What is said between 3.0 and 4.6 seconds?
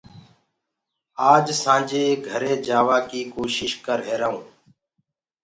ڪيٚ ڪوشيٚش ڪر ريهرآئونٚ